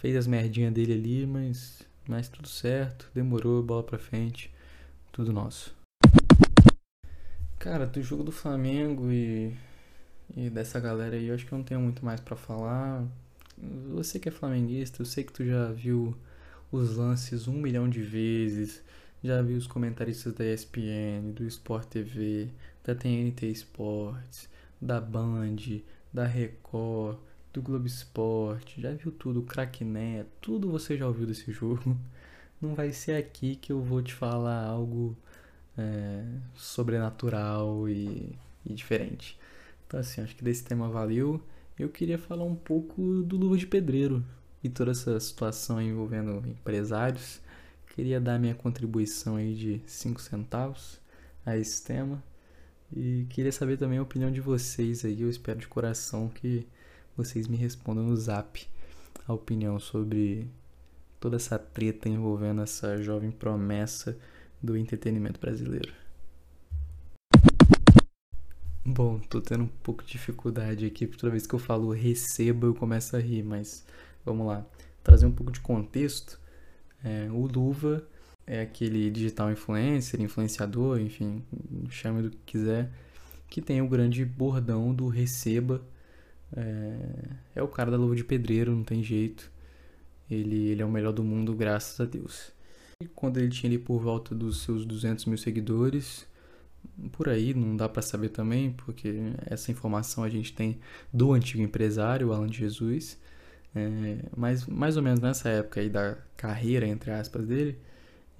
Fez 0.00 0.16
as 0.16 0.26
merdinhas 0.26 0.72
dele 0.72 0.94
ali, 0.94 1.24
mas, 1.24 1.82
mas 2.08 2.28
tudo 2.28 2.48
certo. 2.48 3.08
Demorou, 3.14 3.62
bola 3.62 3.84
pra 3.84 3.98
frente. 3.98 4.52
Tudo 5.12 5.32
nosso. 5.32 5.76
Cara, 7.56 7.86
do 7.86 8.02
jogo 8.02 8.24
do 8.24 8.32
Flamengo 8.32 9.12
e, 9.12 9.56
e 10.36 10.50
dessa 10.50 10.80
galera 10.80 11.14
aí, 11.14 11.28
eu 11.28 11.36
acho 11.36 11.46
que 11.46 11.52
eu 11.52 11.58
não 11.58 11.64
tenho 11.64 11.80
muito 11.80 12.04
mais 12.04 12.20
para 12.20 12.34
falar. 12.34 13.06
Você 13.92 14.18
que 14.18 14.28
é 14.28 14.32
flamenguista, 14.32 15.02
eu 15.02 15.06
sei 15.06 15.24
que 15.24 15.32
tu 15.32 15.44
já 15.44 15.70
viu 15.70 16.16
os 16.70 16.96
lances 16.96 17.46
um 17.46 17.54
milhão 17.54 17.88
de 17.88 18.02
vezes, 18.02 18.82
já 19.22 19.40
viu 19.42 19.56
os 19.56 19.66
comentaristas 19.66 20.32
da 20.34 20.44
ESPN, 20.44 21.32
do 21.34 21.46
Sport 21.46 21.86
TV, 21.88 22.48
da 22.84 22.94
TNT 22.94 23.46
Sports, 23.52 24.48
da 24.80 25.00
Band, 25.00 25.56
da 26.12 26.26
Record, 26.26 27.18
do 27.52 27.62
Globo 27.62 27.86
Esporte, 27.86 28.80
já 28.80 28.92
viu 28.92 29.12
tudo, 29.12 29.40
o 29.40 29.44
Cracknet, 29.44 30.26
tudo 30.40 30.70
você 30.70 30.96
já 30.96 31.06
ouviu 31.06 31.26
desse 31.26 31.50
jogo. 31.52 31.96
Não 32.60 32.74
vai 32.74 32.92
ser 32.92 33.14
aqui 33.16 33.56
que 33.56 33.72
eu 33.72 33.80
vou 33.82 34.02
te 34.02 34.14
falar 34.14 34.64
algo 34.64 35.16
é, 35.76 36.24
sobrenatural 36.54 37.88
e, 37.88 38.36
e 38.64 38.72
diferente. 38.74 39.38
Então, 39.86 40.00
assim, 40.00 40.20
acho 40.22 40.34
que 40.36 40.44
desse 40.44 40.64
tema 40.64 40.88
valeu. 40.88 41.42
Eu 41.82 41.88
queria 41.88 42.16
falar 42.16 42.44
um 42.44 42.54
pouco 42.54 43.22
do 43.24 43.36
Luva 43.36 43.56
de 43.56 43.66
Pedreiro 43.66 44.24
e 44.62 44.68
toda 44.68 44.92
essa 44.92 45.18
situação 45.18 45.82
envolvendo 45.82 46.48
empresários. 46.48 47.40
Queria 47.96 48.20
dar 48.20 48.38
minha 48.38 48.54
contribuição 48.54 49.34
aí 49.34 49.52
de 49.52 49.82
5 49.84 50.20
centavos 50.20 51.00
a 51.44 51.58
esse 51.58 51.82
tema. 51.82 52.22
E 52.94 53.26
queria 53.30 53.50
saber 53.50 53.78
também 53.78 53.98
a 53.98 54.02
opinião 54.02 54.30
de 54.30 54.40
vocês 54.40 55.04
aí. 55.04 55.22
Eu 55.22 55.28
espero 55.28 55.58
de 55.58 55.66
coração 55.66 56.28
que 56.28 56.64
vocês 57.16 57.48
me 57.48 57.56
respondam 57.56 58.04
no 58.04 58.16
zap 58.16 58.64
a 59.26 59.32
opinião 59.32 59.80
sobre 59.80 60.48
toda 61.18 61.34
essa 61.34 61.58
treta 61.58 62.08
envolvendo 62.08 62.62
essa 62.62 62.96
jovem 63.02 63.32
promessa 63.32 64.16
do 64.62 64.76
entretenimento 64.76 65.40
brasileiro. 65.40 66.01
Bom, 68.84 69.20
tô 69.20 69.40
tendo 69.40 69.62
um 69.62 69.68
pouco 69.68 70.02
de 70.02 70.10
dificuldade 70.10 70.84
aqui, 70.84 71.06
porque 71.06 71.20
toda 71.20 71.30
vez 71.30 71.46
que 71.46 71.54
eu 71.54 71.58
falo 71.58 71.92
receba 71.92 72.66
eu 72.66 72.74
começo 72.74 73.14
a 73.16 73.20
rir, 73.20 73.44
mas 73.44 73.86
vamos 74.24 74.44
lá. 74.44 74.66
Trazer 75.04 75.24
um 75.24 75.30
pouco 75.30 75.52
de 75.52 75.60
contexto. 75.60 76.40
É, 77.04 77.28
o 77.30 77.46
Luva 77.46 78.04
é 78.44 78.60
aquele 78.60 79.08
digital 79.08 79.52
influencer, 79.52 80.20
influenciador, 80.20 81.00
enfim, 81.00 81.44
chame 81.90 82.22
do 82.22 82.30
que 82.30 82.38
quiser, 82.44 82.90
que 83.48 83.62
tem 83.62 83.80
o 83.80 83.88
grande 83.88 84.24
bordão 84.24 84.92
do 84.92 85.06
receba. 85.06 85.80
É, 86.56 87.28
é 87.56 87.62
o 87.62 87.68
cara 87.68 87.88
da 87.88 87.96
luva 87.96 88.16
de 88.16 88.24
pedreiro, 88.24 88.74
não 88.74 88.82
tem 88.82 89.00
jeito. 89.02 89.48
Ele, 90.28 90.70
ele 90.70 90.82
é 90.82 90.84
o 90.84 90.90
melhor 90.90 91.12
do 91.12 91.22
mundo, 91.22 91.54
graças 91.54 92.00
a 92.00 92.04
Deus. 92.04 92.50
E 93.00 93.06
quando 93.06 93.38
ele 93.38 93.48
tinha 93.48 93.70
ali 93.70 93.78
por 93.78 94.00
volta 94.00 94.34
dos 94.34 94.62
seus 94.62 94.84
200 94.84 95.26
mil 95.26 95.38
seguidores, 95.38 96.26
por 97.12 97.28
aí, 97.28 97.54
não 97.54 97.76
dá 97.76 97.88
para 97.88 98.02
saber 98.02 98.28
também, 98.30 98.72
porque 98.72 99.14
essa 99.46 99.70
informação 99.70 100.24
a 100.24 100.28
gente 100.28 100.52
tem 100.52 100.78
do 101.12 101.32
antigo 101.32 101.62
empresário, 101.62 102.32
Alan 102.32 102.46
de 102.46 102.58
Jesus. 102.58 103.18
É, 103.74 104.18
mas 104.36 104.66
mais 104.66 104.96
ou 104.96 105.02
menos 105.02 105.20
nessa 105.20 105.48
época 105.48 105.80
aí 105.80 105.88
da 105.88 106.16
carreira, 106.36 106.86
entre 106.86 107.10
aspas, 107.10 107.46
dele, 107.46 107.78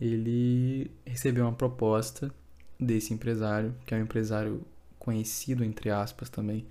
ele 0.00 0.90
recebeu 1.06 1.44
uma 1.44 1.54
proposta 1.54 2.32
desse 2.78 3.14
empresário, 3.14 3.74
que 3.86 3.94
é 3.94 3.98
um 3.98 4.02
empresário 4.02 4.62
conhecido, 4.98 5.64
entre 5.64 5.90
aspas, 5.90 6.28
também 6.28 6.66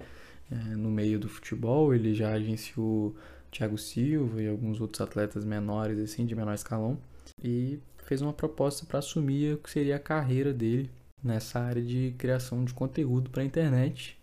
é, 0.51 0.55
no 0.75 0.91
meio 0.91 1.19
do 1.19 1.29
futebol. 1.29 1.93
Ele 1.93 2.13
já 2.13 2.33
agenciou 2.33 3.15
Thiago 3.51 3.77
Silva 3.77 4.41
e 4.41 4.47
alguns 4.47 4.79
outros 4.79 5.01
atletas 5.01 5.43
menores, 5.45 5.99
assim, 5.99 6.25
de 6.25 6.35
menor 6.35 6.53
escalão, 6.53 6.99
e 7.43 7.79
fez 8.05 8.21
uma 8.21 8.33
proposta 8.33 8.85
para 8.85 8.99
assumir 8.99 9.55
o 9.55 9.57
que 9.57 9.69
seria 9.71 9.95
a 9.95 9.99
carreira 9.99 10.53
dele 10.53 10.89
nessa 11.23 11.59
área 11.59 11.81
de 11.81 12.13
criação 12.17 12.63
de 12.65 12.73
conteúdo 12.73 13.29
para 13.29 13.41
a 13.43 13.45
internet. 13.45 14.17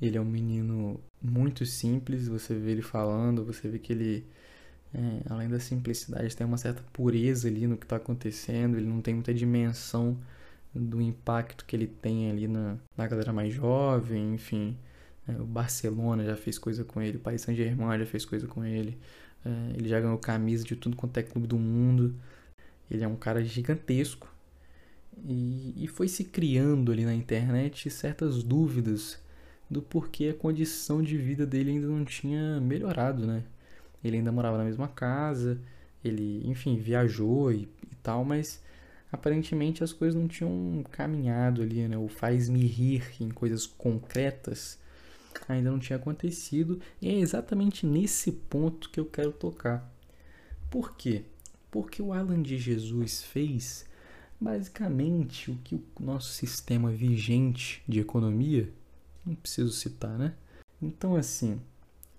Ele 0.00 0.16
é 0.16 0.20
um 0.20 0.24
menino 0.24 1.00
muito 1.22 1.64
simples, 1.66 2.28
você 2.28 2.54
vê 2.54 2.72
ele 2.72 2.82
falando, 2.82 3.44
você 3.44 3.68
vê 3.68 3.78
que 3.78 3.92
ele, 3.92 4.26
é, 4.94 5.22
além 5.30 5.48
da 5.48 5.58
simplicidade, 5.58 6.36
tem 6.36 6.46
uma 6.46 6.58
certa 6.58 6.82
pureza 6.92 7.48
ali 7.48 7.66
no 7.66 7.76
que 7.76 7.84
está 7.84 7.96
acontecendo, 7.96 8.76
ele 8.76 8.86
não 8.86 9.00
tem 9.00 9.14
muita 9.14 9.32
dimensão 9.32 10.18
do 10.74 11.00
impacto 11.00 11.64
que 11.64 11.74
ele 11.74 11.86
tem 11.86 12.30
ali 12.30 12.46
na, 12.46 12.76
na 12.96 13.06
galera 13.06 13.32
mais 13.32 13.54
jovem, 13.54 14.34
enfim. 14.34 14.76
É, 15.26 15.32
o 15.40 15.44
Barcelona 15.44 16.24
já 16.24 16.36
fez 16.36 16.58
coisa 16.58 16.84
com 16.84 17.00
ele, 17.02 17.16
o 17.16 17.20
Paris 17.20 17.42
Saint-Germain 17.42 17.98
já 17.98 18.06
fez 18.06 18.24
coisa 18.24 18.46
com 18.46 18.64
ele, 18.64 18.98
é, 19.44 19.76
ele 19.76 19.88
já 19.88 20.00
ganhou 20.00 20.18
camisa 20.18 20.64
de 20.64 20.76
tudo 20.76 20.96
quanto 20.96 21.16
é 21.18 21.22
clube 21.22 21.46
do 21.46 21.58
mundo. 21.58 22.14
Ele 22.90 23.02
é 23.02 23.08
um 23.08 23.16
cara 23.16 23.42
gigantesco, 23.44 24.28
e, 25.24 25.84
e 25.84 25.86
foi 25.86 26.08
se 26.08 26.24
criando 26.24 26.92
ali 26.92 27.04
na 27.04 27.14
internet 27.14 27.88
certas 27.90 28.42
dúvidas 28.42 29.18
do 29.70 29.82
porquê 29.82 30.28
a 30.28 30.34
condição 30.34 31.02
de 31.02 31.16
vida 31.16 31.46
dele 31.46 31.70
ainda 31.70 31.86
não 31.86 32.04
tinha 32.04 32.60
melhorado, 32.60 33.26
né? 33.26 33.44
Ele 34.04 34.18
ainda 34.18 34.30
morava 34.30 34.58
na 34.58 34.64
mesma 34.64 34.88
casa, 34.88 35.60
ele, 36.04 36.42
enfim, 36.44 36.76
viajou 36.76 37.52
e, 37.52 37.68
e 37.90 37.94
tal, 38.02 38.24
mas 38.24 38.62
aparentemente 39.10 39.82
as 39.82 39.92
coisas 39.92 40.20
não 40.20 40.28
tinham 40.28 40.84
caminhado 40.90 41.62
ali, 41.62 41.86
né? 41.88 41.98
O 41.98 42.08
faz-me 42.08 42.64
rir 42.64 43.02
em 43.20 43.30
coisas 43.30 43.66
concretas 43.66 44.78
ainda 45.48 45.70
não 45.70 45.78
tinha 45.78 45.96
acontecido, 45.96 46.80
e 47.00 47.08
é 47.08 47.18
exatamente 47.18 47.84
nesse 47.84 48.32
ponto 48.32 48.90
que 48.90 48.98
eu 48.98 49.04
quero 49.04 49.32
tocar. 49.32 49.92
Por 50.70 50.96
quê? 50.96 51.24
Porque 51.70 52.00
o 52.00 52.12
Alan 52.12 52.42
de 52.42 52.56
Jesus 52.56 53.22
fez 53.22 53.84
Basicamente, 54.40 55.50
o 55.50 55.56
que 55.56 55.74
o 55.74 55.82
nosso 55.98 56.32
sistema 56.32 56.90
vigente 56.90 57.82
de 57.88 58.00
economia, 58.00 58.70
não 59.24 59.34
preciso 59.34 59.72
citar, 59.72 60.18
né? 60.18 60.34
Então, 60.80 61.16
assim, 61.16 61.60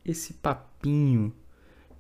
esse 0.04 0.34
papinho 0.34 1.32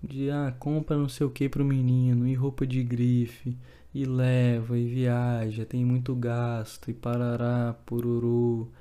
de 0.02 0.30
ah, 0.30 0.56
compra 0.60 0.98
não 0.98 1.10
sei 1.10 1.26
o 1.26 1.30
que 1.30 1.48
pro 1.48 1.64
menino, 1.66 2.28
e 2.28 2.34
roupa 2.34 2.66
de 2.66 2.84
grife, 2.84 3.58
e 3.94 4.06
leva, 4.06 4.78
e 4.78 4.88
viaja, 4.88 5.66
tem 5.66 5.86
muito 5.86 6.16
gasto, 6.16 6.90
e 6.90 6.94
parará, 6.94 7.76
pururu. 7.86 8.72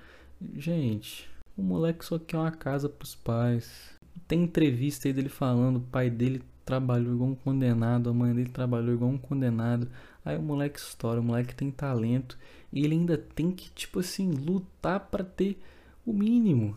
Gente, 0.55 1.29
o 1.57 1.63
moleque 1.63 2.05
só 2.05 2.19
quer 2.19 2.39
uma 2.39 2.51
casa 2.51 2.89
pros 2.89 3.15
pais. 3.15 3.95
Tem 4.29 4.43
entrevista 4.43 5.09
aí 5.09 5.13
dele 5.13 5.29
falando, 5.29 5.77
o 5.77 5.81
pai 5.81 6.11
dele 6.11 6.43
trabalhou 6.67 7.15
igual 7.15 7.31
um 7.31 7.35
condenado, 7.35 8.11
a 8.11 8.13
mãe 8.13 8.35
dele 8.35 8.51
trabalhou 8.51 8.93
igual 8.93 9.11
um 9.13 9.17
condenado. 9.17 9.89
Aí 10.25 10.37
o 10.37 10.43
moleque 10.43 10.81
estoura, 10.81 11.21
o 11.21 11.25
moleque 11.25 11.55
tem 11.55 11.71
talento 11.71 12.37
e 12.73 12.85
ele 12.85 12.95
ainda 12.95 13.17
tem 13.17 13.53
que, 13.53 13.71
tipo 13.71 14.01
assim, 14.01 14.33
lutar 14.33 15.01
para 15.01 15.25
ter 15.25 15.59
o 16.05 16.13
mínimo. 16.13 16.77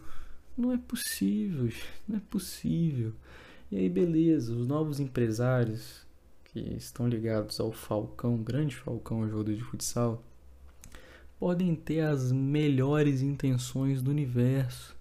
Não 0.55 0.71
é 0.71 0.77
possível, 0.77 1.69
não 2.07 2.17
é 2.17 2.21
possível. 2.29 3.13
E 3.71 3.77
aí, 3.77 3.89
beleza, 3.89 4.53
os 4.53 4.67
novos 4.67 4.99
empresários 4.99 6.05
que 6.45 6.59
estão 6.59 7.07
ligados 7.07 7.59
ao 7.59 7.71
Falcão, 7.71 8.37
grande 8.37 8.75
Falcão, 8.75 9.27
jogador 9.27 9.55
de 9.55 9.63
futsal, 9.63 10.23
podem 11.39 11.73
ter 11.75 12.01
as 12.01 12.31
melhores 12.31 13.21
intenções 13.21 14.01
do 14.01 14.11
universo, 14.11 14.95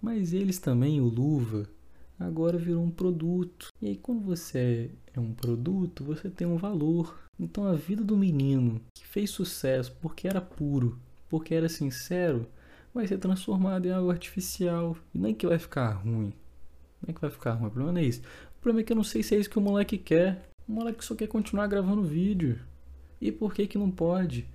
mas 0.00 0.32
eles 0.32 0.58
também, 0.58 1.00
o 1.00 1.08
Luva, 1.08 1.68
agora 2.18 2.58
virou 2.58 2.82
um 2.82 2.90
produto. 2.90 3.68
E 3.80 3.88
aí, 3.88 3.96
quando 3.96 4.22
você 4.22 4.90
é 5.12 5.20
um 5.20 5.32
produto, 5.32 6.04
você 6.04 6.28
tem 6.28 6.46
um 6.46 6.56
valor. 6.56 7.18
Então 7.38 7.66
a 7.66 7.74
vida 7.74 8.04
do 8.04 8.16
menino 8.16 8.80
que 8.94 9.06
fez 9.06 9.30
sucesso 9.30 9.96
porque 10.00 10.28
era 10.28 10.40
puro, 10.40 10.98
porque 11.28 11.54
era 11.54 11.68
sincero, 11.68 12.46
vai 12.92 13.06
ser 13.08 13.18
transformada 13.18 13.88
em 13.88 13.90
algo 13.90 14.10
artificial. 14.10 14.96
E 15.12 15.18
nem 15.18 15.34
que 15.34 15.46
vai 15.46 15.58
ficar 15.58 15.90
ruim. 15.90 16.32
Nem 17.04 17.14
que 17.14 17.20
vai 17.20 17.30
ficar 17.30 17.52
ruim. 17.54 17.68
O 17.68 17.70
problema 17.70 17.92
não 17.92 18.00
é 18.00 18.04
isso. 18.04 18.20
O 18.58 18.62
problema 18.62 18.80
é 18.80 18.84
que 18.84 18.92
eu 18.92 18.96
não 18.96 19.04
sei 19.04 19.22
se 19.22 19.34
é 19.34 19.38
isso 19.38 19.50
que 19.50 19.58
o 19.58 19.62
moleque 19.62 19.98
quer. 19.98 20.48
O 20.66 20.72
moleque 20.72 21.04
só 21.04 21.14
quer 21.14 21.26
continuar 21.26 21.66
gravando 21.66 22.02
vídeo. 22.02 22.60
E 23.20 23.32
por 23.32 23.52
que 23.52 23.66
que 23.66 23.78
não 23.78 23.90
pode? 23.90 24.46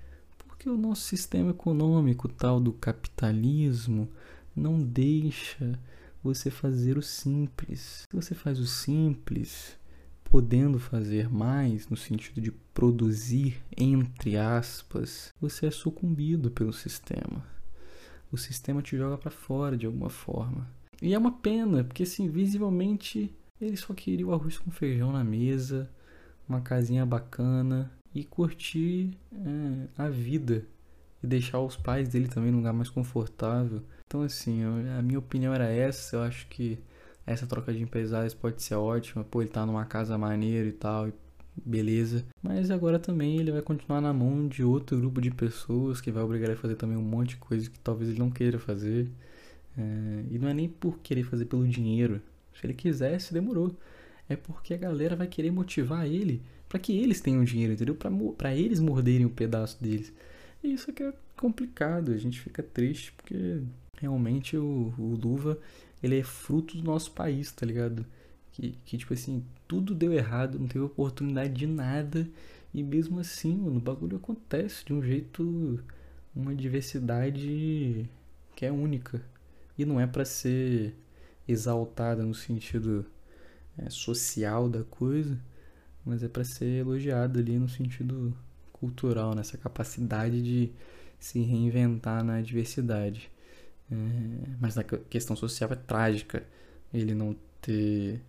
Porque 0.47 0.69
o 0.69 0.77
nosso 0.77 1.01
sistema 1.01 1.51
econômico, 1.51 2.27
tal 2.27 2.59
do 2.59 2.73
capitalismo, 2.73 4.09
não 4.55 4.81
deixa 4.81 5.79
você 6.23 6.49
fazer 6.49 6.97
o 6.97 7.01
simples. 7.01 8.03
Se 8.09 8.15
você 8.15 8.35
faz 8.35 8.59
o 8.59 8.65
simples, 8.65 9.77
podendo 10.23 10.79
fazer 10.79 11.29
mais 11.29 11.87
no 11.89 11.97
sentido 11.97 12.39
de 12.39 12.51
produzir, 12.73 13.61
entre 13.75 14.37
aspas, 14.37 15.33
você 15.39 15.67
é 15.67 15.71
sucumbido 15.71 16.51
pelo 16.51 16.71
sistema. 16.71 17.45
O 18.31 18.37
sistema 18.37 18.81
te 18.81 18.95
joga 18.95 19.17
para 19.17 19.31
fora 19.31 19.75
de 19.75 19.85
alguma 19.85 20.09
forma. 20.09 20.67
E 21.01 21.13
é 21.13 21.17
uma 21.17 21.31
pena, 21.31 21.83
porque 21.83 22.03
assim, 22.03 22.29
visivelmente 22.29 23.33
ele 23.59 23.75
só 23.75 23.93
queria 23.93 24.27
o 24.27 24.33
arroz 24.33 24.57
com 24.57 24.69
feijão 24.69 25.11
na 25.11 25.23
mesa, 25.23 25.89
uma 26.47 26.61
casinha 26.61 27.05
bacana 27.05 27.91
e 28.13 28.23
curtir 28.23 29.11
é, 29.33 29.87
a 29.97 30.09
vida 30.09 30.65
e 31.23 31.27
deixar 31.27 31.59
os 31.59 31.75
pais 31.75 32.09
dele 32.09 32.27
também 32.27 32.51
num 32.51 32.57
lugar 32.57 32.73
mais 32.73 32.89
confortável. 32.89 33.83
Então, 34.09 34.23
assim, 34.23 34.63
a 34.97 35.03
minha 35.03 35.19
opinião 35.19 35.53
era 35.53 35.69
essa. 35.69 36.15
Eu 36.15 36.23
acho 36.23 36.47
que 36.47 36.79
essa 37.27 37.45
troca 37.45 37.71
de 37.71 37.79
empresários 37.79 38.33
pode 38.33 38.63
ser 38.63 38.73
ótima, 38.73 39.23
pô, 39.23 39.39
ele 39.39 39.51
tá 39.51 39.63
numa 39.67 39.85
casa 39.85 40.17
maneira 40.17 40.67
e 40.67 40.71
tal, 40.71 41.11
beleza. 41.55 42.25
Mas 42.41 42.71
agora 42.71 42.97
também 42.97 43.37
ele 43.37 43.51
vai 43.51 43.61
continuar 43.61 44.01
na 44.01 44.11
mão 44.11 44.47
de 44.47 44.63
outro 44.63 44.97
grupo 44.97 45.21
de 45.21 45.29
pessoas 45.29 46.01
que 46.01 46.11
vai 46.11 46.23
obrigar 46.23 46.49
ele 46.49 46.57
a 46.57 46.59
fazer 46.59 46.75
também 46.75 46.97
um 46.97 47.03
monte 47.03 47.29
de 47.29 47.37
coisa 47.37 47.69
que 47.69 47.77
talvez 47.79 48.09
ele 48.09 48.17
não 48.17 48.31
queira 48.31 48.57
fazer. 48.57 49.07
É, 49.77 50.23
e 50.31 50.39
não 50.39 50.49
é 50.49 50.55
nem 50.55 50.67
por 50.67 50.97
querer 50.99 51.23
fazer 51.23 51.45
pelo 51.45 51.67
dinheiro. 51.67 52.19
Se 52.59 52.65
ele 52.65 52.73
quisesse, 52.73 53.31
demorou. 53.31 53.75
É 54.27 54.35
porque 54.35 54.73
a 54.73 54.77
galera 54.77 55.15
vai 55.15 55.27
querer 55.27 55.51
motivar 55.51 56.07
ele 56.07 56.41
para 56.67 56.79
que 56.79 56.97
eles 56.97 57.21
tenham 57.21 57.43
dinheiro, 57.43 57.73
entendeu? 57.73 57.95
Para 58.35 58.55
eles 58.55 58.79
morderem 58.79 59.27
um 59.27 59.29
pedaço 59.29 59.77
deles. 59.79 60.11
E 60.63 60.73
isso 60.73 60.89
aqui 60.89 61.03
é 61.03 61.13
complicado, 61.37 62.11
a 62.11 62.17
gente 62.17 62.39
fica 62.39 62.63
triste 62.63 63.13
porque 63.13 63.61
realmente 63.99 64.57
o, 64.57 64.93
o 64.97 65.15
Luva 65.15 65.59
ele 66.01 66.19
é 66.19 66.23
fruto 66.23 66.77
do 66.77 66.83
nosso 66.83 67.11
país, 67.11 67.51
tá 67.51 67.65
ligado? 67.65 68.05
Que, 68.51 68.71
que, 68.85 68.97
tipo 68.97 69.13
assim, 69.13 69.45
tudo 69.67 69.93
deu 69.93 70.13
errado, 70.13 70.57
não 70.59 70.67
teve 70.67 70.83
oportunidade 70.83 71.53
de 71.53 71.67
nada. 71.67 72.27
E 72.73 72.83
mesmo 72.83 73.19
assim, 73.19 73.55
mano, 73.55 73.77
o 73.77 73.81
bagulho 73.81 74.17
acontece 74.17 74.85
de 74.85 74.93
um 74.93 75.01
jeito. 75.01 75.83
Uma 76.35 76.55
diversidade 76.55 78.09
que 78.55 78.65
é 78.65 78.71
única. 78.71 79.21
E 79.77 79.85
não 79.85 79.99
é 79.99 80.07
para 80.07 80.23
ser 80.25 80.95
exaltada 81.47 82.23
no 82.23 82.33
sentido 82.33 83.05
é, 83.77 83.89
social 83.89 84.69
da 84.69 84.83
coisa, 84.83 85.39
mas 86.05 86.21
é 86.23 86.27
para 86.27 86.43
ser 86.43 86.81
elogiada 86.81 87.39
ali 87.39 87.57
no 87.57 87.67
sentido 87.67 88.35
cultural, 88.71 89.33
nessa 89.33 89.57
capacidade 89.57 90.41
de 90.41 90.71
se 91.19 91.41
reinventar 91.41 92.23
na 92.23 92.41
diversidade. 92.41 93.31
É, 93.91 93.95
mas 94.59 94.75
na 94.75 94.83
questão 94.83 95.35
social 95.35 95.71
é 95.71 95.75
trágica 95.75 96.43
ele 96.93 97.13
não 97.13 97.35
ter 97.61 98.21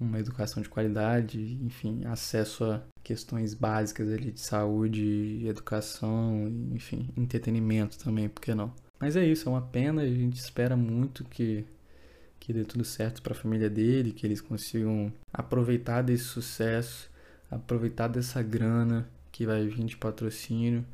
uma 0.00 0.18
educação 0.18 0.62
de 0.62 0.68
qualidade, 0.68 1.40
enfim, 1.62 2.04
acesso 2.06 2.64
a 2.64 2.82
questões 3.02 3.54
básicas 3.54 4.08
ali 4.08 4.32
de 4.32 4.40
saúde, 4.40 5.46
educação, 5.46 6.48
enfim, 6.72 7.08
entretenimento 7.16 7.98
também, 7.98 8.28
por 8.28 8.40
que 8.40 8.54
não? 8.54 8.72
Mas 8.98 9.16
é 9.16 9.24
isso, 9.24 9.48
é 9.48 9.52
uma 9.52 9.62
pena, 9.62 10.02
a 10.02 10.06
gente 10.06 10.36
espera 10.38 10.76
muito 10.76 11.24
que 11.24 11.64
que 12.38 12.52
dê 12.52 12.64
tudo 12.64 12.84
certo 12.84 13.22
para 13.22 13.34
a 13.34 13.36
família 13.36 13.70
dele, 13.70 14.10
que 14.10 14.26
eles 14.26 14.40
consigam 14.40 15.12
aproveitar 15.32 16.02
desse 16.02 16.24
sucesso, 16.24 17.08
aproveitar 17.48 18.08
dessa 18.08 18.42
grana 18.42 19.08
que 19.30 19.46
vai 19.46 19.64
vir 19.68 19.84
de 19.84 19.96
patrocínio 19.96 20.84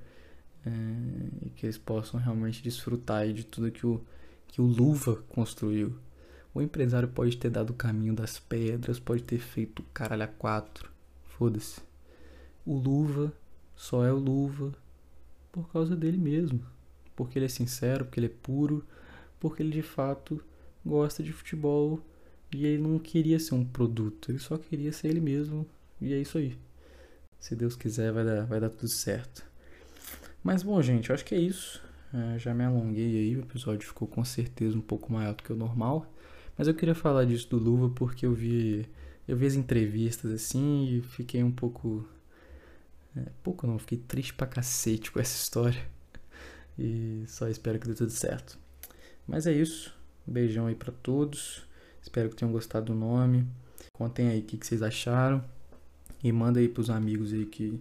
é, 0.66 1.46
e 1.46 1.50
que 1.50 1.66
eles 1.66 1.78
possam 1.78 2.18
realmente 2.20 2.62
desfrutar 2.62 3.32
de 3.32 3.44
tudo 3.44 3.70
que 3.70 3.86
o, 3.86 4.00
que 4.46 4.60
o 4.60 4.64
Luva 4.64 5.16
construiu. 5.28 5.94
O 6.54 6.62
empresário 6.62 7.08
pode 7.08 7.36
ter 7.36 7.50
dado 7.50 7.70
o 7.70 7.74
caminho 7.74 8.14
das 8.14 8.38
pedras, 8.38 8.98
pode 8.98 9.22
ter 9.22 9.38
feito 9.38 9.82
caralho 9.94 10.24
a 10.24 10.26
quatro. 10.26 10.90
Foda-se. 11.24 11.80
O 12.66 12.76
Luva 12.76 13.32
só 13.76 14.04
é 14.04 14.12
o 14.12 14.18
Luva 14.18 14.74
por 15.52 15.70
causa 15.70 15.94
dele 15.94 16.18
mesmo. 16.18 16.60
Porque 17.14 17.38
ele 17.38 17.46
é 17.46 17.48
sincero, 17.48 18.04
porque 18.04 18.18
ele 18.18 18.26
é 18.26 18.34
puro, 18.42 18.84
porque 19.38 19.62
ele 19.62 19.70
de 19.70 19.82
fato 19.82 20.42
gosta 20.84 21.22
de 21.22 21.32
futebol 21.32 22.00
e 22.52 22.64
ele 22.64 22.82
não 22.82 22.98
queria 22.98 23.38
ser 23.38 23.54
um 23.54 23.64
produto, 23.64 24.30
ele 24.30 24.38
só 24.38 24.56
queria 24.56 24.92
ser 24.92 25.08
ele 25.08 25.20
mesmo 25.20 25.66
e 26.00 26.12
é 26.12 26.20
isso 26.20 26.38
aí. 26.38 26.56
Se 27.38 27.54
Deus 27.54 27.76
quiser, 27.76 28.12
vai 28.12 28.24
dar, 28.24 28.46
vai 28.46 28.60
dar 28.60 28.70
tudo 28.70 28.88
certo. 28.88 29.47
Mas 30.42 30.62
bom, 30.62 30.80
gente, 30.80 31.10
eu 31.10 31.14
acho 31.14 31.24
que 31.24 31.34
é 31.34 31.38
isso. 31.38 31.82
É, 32.12 32.38
já 32.38 32.54
me 32.54 32.64
alonguei 32.64 33.18
aí, 33.18 33.36
o 33.36 33.40
episódio 33.40 33.86
ficou 33.86 34.08
com 34.08 34.24
certeza 34.24 34.76
um 34.76 34.80
pouco 34.80 35.12
maior 35.12 35.34
do 35.34 35.42
que 35.42 35.52
o 35.52 35.56
normal. 35.56 36.12
Mas 36.56 36.66
eu 36.66 36.74
queria 36.74 36.94
falar 36.94 37.24
disso 37.24 37.48
do 37.50 37.58
Luva 37.58 37.90
porque 37.90 38.26
eu 38.26 38.32
vi, 38.32 38.88
eu 39.26 39.36
vi 39.36 39.46
as 39.46 39.54
entrevistas 39.54 40.32
assim 40.32 40.86
e 40.86 41.02
fiquei 41.02 41.42
um 41.42 41.52
pouco. 41.52 42.08
É, 43.16 43.24
pouco 43.42 43.66
não, 43.66 43.78
fiquei 43.78 43.98
triste 43.98 44.34
pra 44.34 44.46
cacete 44.46 45.10
com 45.10 45.20
essa 45.20 45.36
história. 45.36 45.80
E 46.78 47.24
só 47.26 47.48
espero 47.48 47.78
que 47.78 47.88
dê 47.88 47.94
tudo 47.94 48.10
certo. 48.10 48.58
Mas 49.26 49.46
é 49.46 49.52
isso. 49.52 49.94
Um 50.26 50.32
beijão 50.32 50.66
aí 50.66 50.74
para 50.74 50.92
todos. 50.92 51.66
Espero 52.00 52.30
que 52.30 52.36
tenham 52.36 52.52
gostado 52.52 52.86
do 52.86 52.94
nome. 52.94 53.46
Contem 53.92 54.28
aí 54.28 54.40
o 54.40 54.42
que, 54.42 54.56
que 54.56 54.66
vocês 54.66 54.82
acharam. 54.82 55.44
E 56.22 56.32
manda 56.32 56.60
aí 56.60 56.68
pros 56.68 56.88
amigos 56.88 57.32
aí 57.32 57.44
que, 57.46 57.80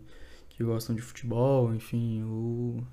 que 0.57 0.63
gostam 0.63 0.95
de 0.95 1.01
futebol, 1.01 1.73
enfim, 1.73 2.23
ou. 2.23 2.83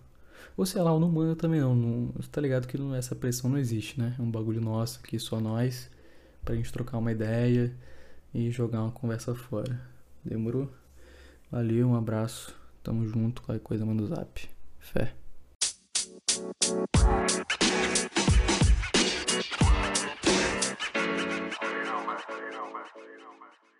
Ou 0.56 0.66
sei 0.66 0.82
lá, 0.82 0.90
eu 0.90 1.00
não 1.00 1.10
mando 1.10 1.34
também 1.34 1.60
não, 1.60 2.12
Você 2.14 2.28
Tá 2.28 2.40
ligado 2.40 2.68
que 2.68 2.78
essa 2.96 3.16
pressão 3.16 3.50
não 3.50 3.58
existe, 3.58 3.98
né? 3.98 4.14
É 4.18 4.22
um 4.22 4.30
bagulho 4.30 4.60
nosso 4.60 5.00
aqui, 5.02 5.18
só 5.18 5.40
nós, 5.40 5.90
pra 6.44 6.54
gente 6.54 6.72
trocar 6.72 6.98
uma 6.98 7.10
ideia 7.10 7.74
e 8.32 8.50
jogar 8.50 8.82
uma 8.82 8.92
conversa 8.92 9.34
fora. 9.34 9.80
Demorou? 10.24 10.70
Valeu, 11.50 11.88
um 11.88 11.96
abraço, 11.96 12.54
tamo 12.82 13.06
junto, 13.06 13.42
qualquer 13.42 13.62
coisa 13.62 13.86
manda 13.86 14.02
o 14.02 14.06
zap. 14.06 14.48
Fé. 14.78 15.14
you 23.14 23.20
know, 23.20 23.32
man. 23.40 23.73